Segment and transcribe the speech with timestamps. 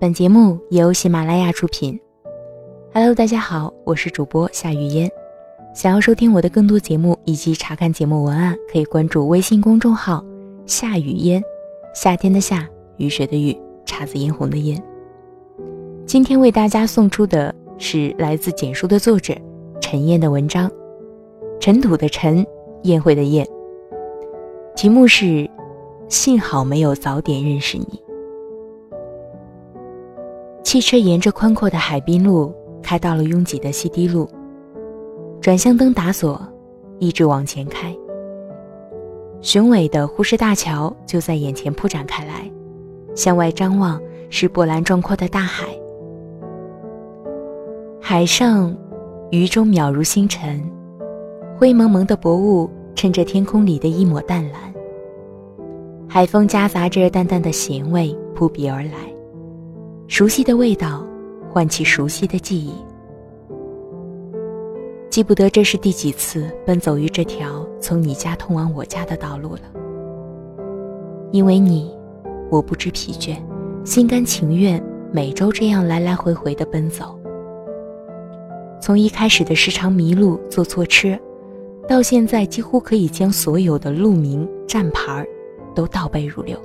[0.00, 1.98] 本节目由喜马拉雅出品。
[2.94, 5.10] Hello，大家好，我是主播夏雨嫣。
[5.74, 10.24] 想要收听我的更多节目以及查看节目文案，可以关注微信公众号
[10.66, 11.42] “夏雨嫣”，
[11.96, 12.64] 夏天的夏，
[12.98, 13.52] 雨水的雨，
[13.84, 14.80] 姹紫嫣红的嫣。
[16.06, 19.34] 今天为大家送出的是来自简书的作者
[19.80, 20.70] 陈燕的文章，
[21.58, 22.46] 《尘土的尘，
[22.84, 23.44] 宴会的宴》。
[24.76, 25.50] 题目是：
[26.08, 28.00] 幸好没有早点认识你。
[30.68, 34.28] 汽车沿着宽阔的海滨路开到了拥挤的西堤路，
[35.40, 36.38] 转向灯打锁，
[36.98, 37.90] 一直往前开。
[39.40, 42.52] 雄伟的呼市大桥就在眼前铺展开来，
[43.14, 45.64] 向外张望是波澜壮阔的大海。
[47.98, 48.76] 海上，
[49.30, 50.62] 渔舟渺如星辰，
[51.56, 54.60] 灰蒙蒙的薄雾衬着天空里的一抹淡蓝。
[56.06, 59.17] 海风夹杂着淡淡的咸味扑鼻而来。
[60.08, 61.06] 熟悉的味道，
[61.50, 62.72] 唤起熟悉的记忆。
[65.10, 69.60] 记不得这是第几次奔走于这条从你家通往我家的道路了。
[71.30, 71.94] 因为你，
[72.50, 73.36] 我不知疲倦，
[73.84, 77.18] 心甘情愿每周这样来来回回的奔走。
[78.80, 81.18] 从一开始的时常迷路、坐错车，
[81.86, 85.26] 到现在几乎可以将所有的路名、站牌
[85.74, 86.58] 都倒背如流，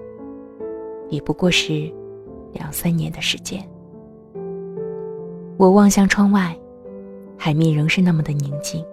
[1.09, 1.91] 也不过是。
[2.53, 3.63] 两三年的时间，
[5.57, 6.55] 我望向窗外，
[7.37, 8.85] 海面仍是那么的宁静，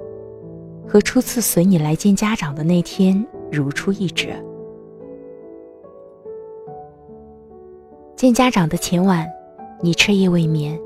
[0.89, 4.29] 和初次随你来见家长的那天如出一辙。
[8.17, 9.27] 见家长的前晚，
[9.81, 10.79] 你彻夜未眠，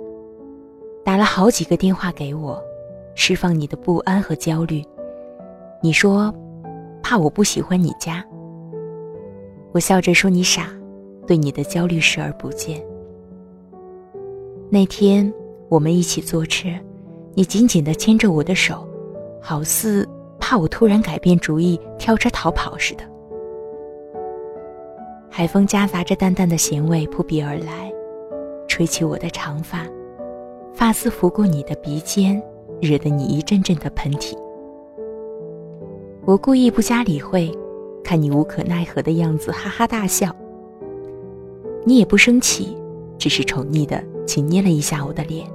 [1.05, 2.63] 打了好几个电话给我，
[3.15, 4.85] 释放你的不安和焦虑。
[5.83, 6.33] 你说，
[7.03, 8.25] 怕我不喜欢你家。
[9.73, 10.69] 我笑着说你傻。
[11.27, 12.85] 对你的焦虑视而不见。
[14.71, 15.33] 那天
[15.69, 16.69] 我们一起坐车，
[17.35, 18.87] 你紧紧地牵着我的手，
[19.41, 20.09] 好似
[20.39, 23.05] 怕我突然改变主意跳车逃跑似的。
[25.31, 27.93] 海风夹杂着淡淡的咸味扑鼻而来，
[28.69, 29.87] 吹起我的长发，
[30.73, 32.41] 发丝拂过你的鼻尖，
[32.81, 34.37] 惹得你一阵阵的喷嚏。
[36.25, 37.53] 我故意不加理会，
[38.03, 40.35] 看你无可奈何的样子，哈哈大笑。
[41.87, 42.77] 你也不生气，
[43.19, 45.47] 只是宠溺的轻捏了一下我的脸。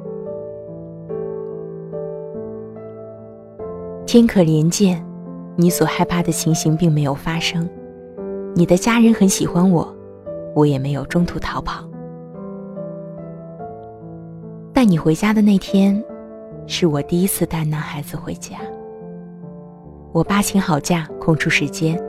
[4.05, 5.03] 天可怜见，
[5.55, 7.67] 你所害怕的情形并没有发生。
[8.55, 9.91] 你的家人很喜欢我，
[10.55, 11.83] 我也没有中途逃跑。
[14.73, 16.03] 带你回家的那天，
[16.67, 18.57] 是我第一次带男孩子回家。
[20.11, 21.99] 我爸请好假，空出时间，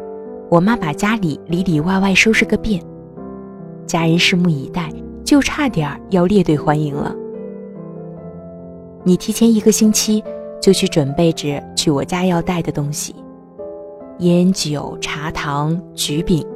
[0.51, 2.83] 我妈把家里里里外外收拾个遍。
[3.91, 4.89] 家人拭目以待，
[5.25, 7.13] 就差点要列队欢迎了。
[9.03, 10.23] 你提前一个星期
[10.63, 13.13] 就去准备着去我家要带的东西，
[14.21, 16.47] 烟酒茶糖橘饼，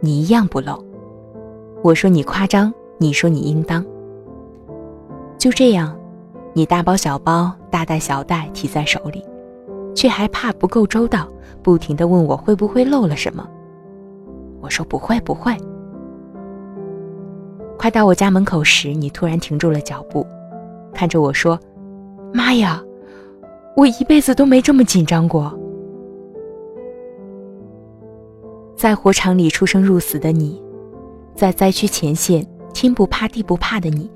[0.00, 0.76] 你一样不漏。
[1.84, 3.86] 我说你夸张，你说你应当。
[5.38, 5.96] 就这样，
[6.52, 9.24] 你大包小包、大袋小袋提在手里，
[9.94, 11.28] 却还怕不够周到，
[11.62, 13.48] 不停的问我会不会漏了什么。
[14.60, 15.56] 我说不会，不会。
[17.86, 20.26] 快到我家门口时，你突然停住了脚步，
[20.92, 21.56] 看着我说
[22.34, 22.82] ：“妈呀，
[23.76, 25.56] 我一辈子都没这么紧张过。”
[28.76, 30.60] 在火场里出生入死的你，
[31.36, 32.44] 在灾区前线
[32.74, 34.10] 天不怕地不怕的你，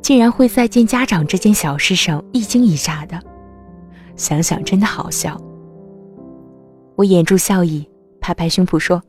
[0.00, 3.20] 竟然会在见家长这件小事上一惊一乍的，
[4.14, 5.36] 想想真的好笑。
[6.94, 9.02] 我掩住笑意，拍拍胸脯说：“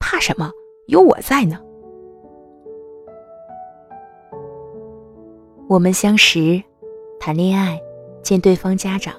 [0.00, 0.50] 怕什么？
[0.86, 1.60] 有我在呢。”
[5.72, 6.62] 我们相识，
[7.18, 7.80] 谈恋爱，
[8.22, 9.14] 见对方家长，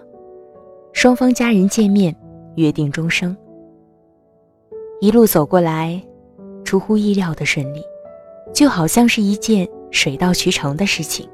[0.92, 2.16] 双方家人见面，
[2.58, 3.36] 约定终生。
[5.02, 6.00] 一路走过来，
[6.64, 7.82] 出乎意料的顺利，
[8.54, 11.28] 就好像是一件水到渠成的事情。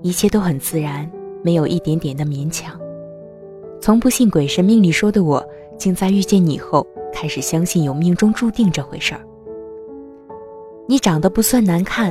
[0.00, 1.06] 一切都很自然，
[1.42, 2.80] 没有一点点的勉强。
[3.82, 5.46] 从不信鬼神命里说的我，
[5.76, 9.20] 竟在遇见你后开始相信有命中注定这回事儿。
[10.88, 12.10] 你长得不算难看。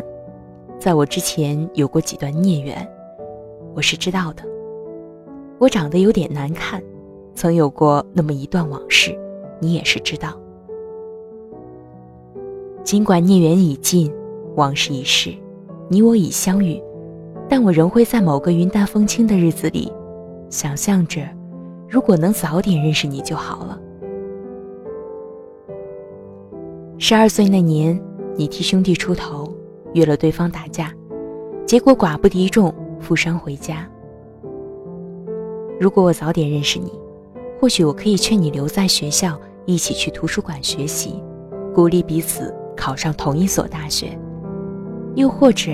[0.85, 2.87] 在我之前有过几段孽缘，
[3.73, 4.43] 我是知道的。
[5.57, 6.79] 我长得有点难看，
[7.33, 9.17] 曾有过那么一段往事，
[9.59, 10.39] 你也是知道。
[12.83, 14.13] 尽管孽缘已尽，
[14.53, 15.33] 往事已逝，
[15.89, 16.79] 你我已相遇，
[17.49, 19.91] 但我仍会在某个云淡风轻的日子里，
[20.51, 21.27] 想象着，
[21.89, 23.81] 如果能早点认识你就好了。
[26.99, 27.99] 十二岁那年，
[28.35, 29.44] 你替兄弟出头。
[29.95, 30.93] 约了对方打架，
[31.65, 33.89] 结果寡不敌众，负伤回家。
[35.79, 36.91] 如果我早点认识你，
[37.59, 41.23] 或许我可以劝你留在学校，一起去图书馆学习，
[41.73, 44.17] 鼓励彼此考上同一所大学。
[45.15, 45.71] 又或者，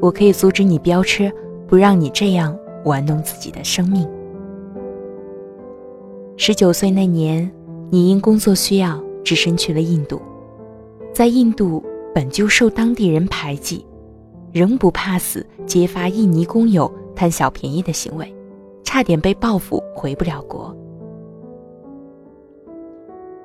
[0.00, 1.30] 我可以阻止你飙车，
[1.68, 4.08] 不让你这样玩弄自己的生命。
[6.38, 7.50] 十九岁那年，
[7.90, 10.18] 你因工作需要只身去了印度，
[11.12, 11.84] 在印度
[12.14, 13.86] 本就受当地人排挤，
[14.52, 18.34] 仍不怕死，揭发印尼工友贪小便宜的行为。
[18.82, 20.76] 差点被报复，回不了国。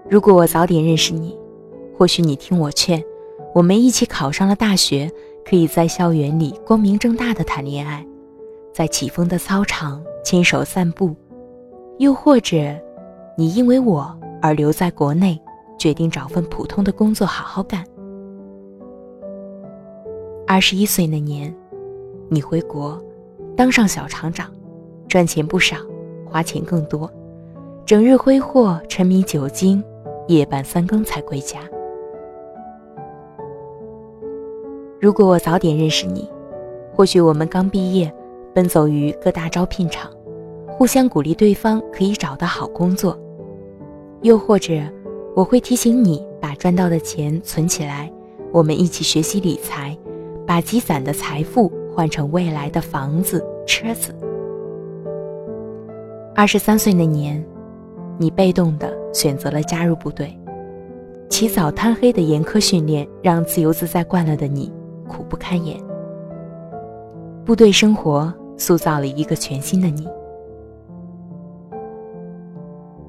[0.09, 1.37] 如果我早点认识你，
[1.95, 3.03] 或许你听我劝，
[3.53, 5.11] 我们一起考上了大学，
[5.47, 8.03] 可以在校园里光明正大的谈恋爱，
[8.73, 11.15] 在起风的操场牵手散步。
[11.99, 12.57] 又或者，
[13.37, 15.39] 你因为我而留在国内，
[15.77, 17.83] 决定找份普通的工作好好干。
[20.47, 21.51] 二十一岁那年，
[22.29, 23.01] 你回国，
[23.57, 24.49] 当上小厂长。
[25.07, 25.77] 赚钱不少，
[26.25, 27.09] 花钱更多，
[27.85, 29.81] 整日挥霍，沉迷酒精，
[30.27, 31.59] 夜半三更才归家。
[34.99, 36.29] 如果我早点认识你，
[36.93, 38.13] 或许我们刚毕业，
[38.53, 40.11] 奔走于各大招聘场，
[40.67, 43.17] 互相鼓励对方可以找到好工作。
[44.21, 44.73] 又或者，
[45.35, 48.11] 我会提醒你把赚到的钱存起来，
[48.51, 49.97] 我们一起学习理财，
[50.45, 54.15] 把积攒的财富换成未来的房子、车子。
[56.35, 57.43] 二十三岁那年，
[58.17, 60.37] 你被动的选择了加入部队，
[61.29, 64.71] 起早贪黑的严苛训练让自由自在惯了的你
[65.07, 65.77] 苦不堪言。
[67.45, 70.07] 部队生活塑造了一个全新的你。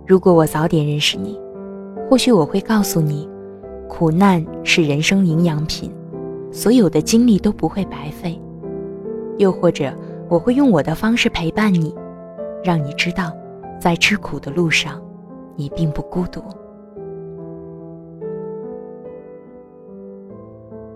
[0.07, 1.39] 如果我早点认识你，
[2.09, 3.29] 或许我会告诉你，
[3.89, 5.91] 苦难是人生营养品，
[6.57, 8.41] 所有的经历都不会白费。
[9.37, 9.93] 又或者，
[10.27, 11.95] 我会用我的方式陪伴你。
[12.65, 13.31] 让你知道，
[13.79, 14.99] 在吃苦的路上，
[15.55, 16.43] 你并不孤独。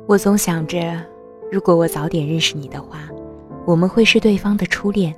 [0.07, 0.79] 我总想着，
[1.53, 3.11] 如果我早点认识你的话，
[3.67, 5.15] 我们会是对方的初恋，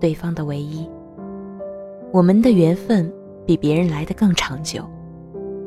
[0.00, 0.90] 对方的唯一。
[2.10, 3.10] 我们的缘分
[3.46, 4.82] 比别人来的更长久，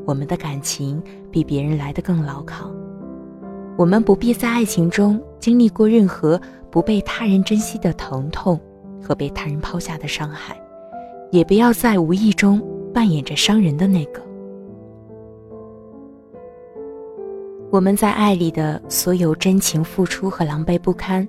[0.05, 1.01] 我们的感情
[1.31, 2.69] 比别人来的更牢靠。
[3.77, 6.41] 我们不必在爱情中经历过任何
[6.71, 8.59] 不被他人珍惜的疼痛。
[8.99, 10.59] 和被他人抛下的伤害，
[11.31, 12.61] 也不要在无意中
[12.93, 14.21] 扮演着伤人的那个。
[17.71, 21.25] 我们在爱里的所有真情付出和狼狈不堪，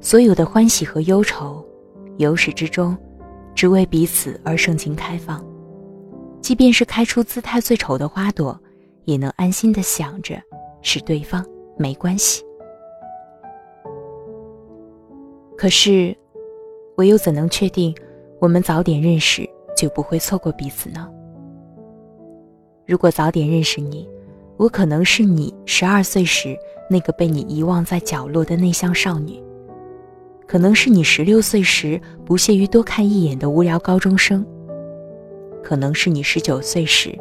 [0.00, 1.64] 所有的欢喜和忧愁，
[2.18, 2.96] 由始至终，
[3.52, 5.44] 只为彼此而盛情开放。
[6.40, 8.56] 即便是开出姿态最丑的花朵，
[9.06, 10.40] 也能安心的想着
[10.82, 11.44] 是对方
[11.78, 12.44] 没关系。
[15.56, 16.16] 可是。
[16.96, 17.94] 我又怎能确定，
[18.40, 21.08] 我们早点认识就不会错过彼此呢？
[22.84, 24.10] 如果早点认识你，
[24.56, 26.58] 我可能是你十二岁时
[26.90, 29.40] 那个被你遗忘在角落的内向少女，
[30.44, 34.44] 可能是你十六岁时不屑于多看一眼的无聊高中生，
[35.62, 37.16] 可能是你十九岁时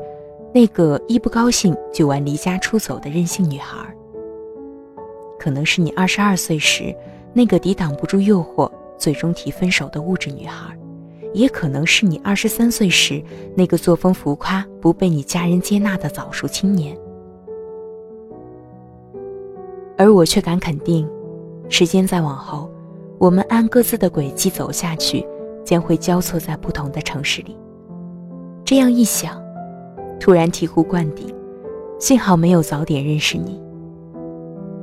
[0.51, 3.77] 那个一不高兴就玩离家出走的任性女孩，
[5.47, 6.93] 可能是你二十二岁时
[7.31, 8.69] 那个抵挡不住诱惑。
[8.97, 10.77] 最终提分手的物质女孩，
[11.33, 13.23] 也可能是你二十三岁时
[13.55, 16.97] 那个作风浮夸、不被你家人接纳的早熟青年。
[19.97, 21.07] 而我却敢肯定，
[21.69, 22.69] 时间再往后，
[23.17, 25.25] 我们按各自的轨迹走下去，
[25.63, 27.55] 将会交错在不同的城市里。
[28.65, 29.41] 这样一想，
[30.19, 31.33] 突然醍醐灌顶，
[31.99, 33.65] 幸好没有早点认识你。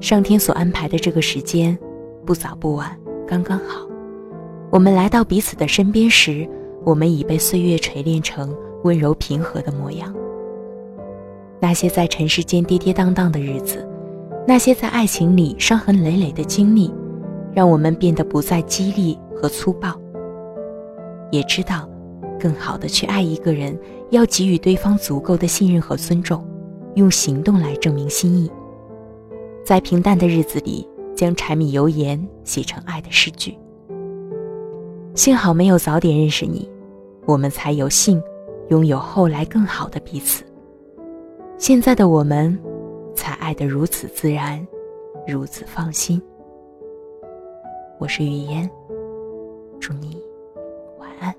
[0.00, 1.78] 上天所安排的这个时间，
[2.26, 2.94] 不早不晚，
[3.26, 3.86] 刚刚好。
[4.70, 6.48] 我们来到彼此的身边时，
[6.84, 10.14] 我们已被岁月锤炼成温柔平和的模样。
[11.60, 13.88] 那些在尘世间跌跌宕宕的日子，
[14.46, 16.92] 那些在爱情里伤痕累累的经历，
[17.54, 19.98] 让我们变得不再激烈和粗暴。
[21.30, 21.88] 也知道，
[22.38, 23.78] 更好的去爱一个人，
[24.10, 26.46] 要给予对方足够的信任和尊重，
[26.96, 28.50] 用行动来证明心意。
[29.64, 33.56] 在平淡的日子里，将柴米油盐写成爱的诗句。
[35.14, 36.70] 幸好没有早点认识你，
[37.24, 38.22] 我们才有幸
[38.68, 40.44] 拥有后来更好的彼此。
[41.56, 42.58] 现在的我们，
[43.14, 44.64] 才爱得如此自然，
[45.26, 46.20] 如此放心。
[47.98, 48.68] 我是雨嫣，
[49.80, 50.20] 祝你
[50.98, 51.34] 晚安。